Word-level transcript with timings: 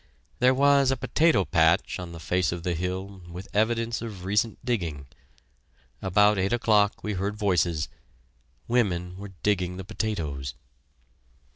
There 0.39 0.55
was 0.55 0.89
a 0.89 0.97
potato 0.97 1.45
patch 1.45 1.99
on 1.99 2.11
the 2.11 2.19
face 2.19 2.51
of 2.51 2.63
the 2.63 2.73
hill, 2.73 3.21
with 3.29 3.47
evidence 3.53 4.01
of 4.01 4.25
recent 4.25 4.57
digging. 4.65 5.05
About 6.01 6.39
eight 6.39 6.53
o'clock 6.53 7.03
we 7.03 7.13
heard 7.13 7.35
voices. 7.35 7.87
Women 8.67 9.15
were 9.15 9.33
digging 9.43 9.77
the 9.77 9.85
potatoes. 9.85 10.55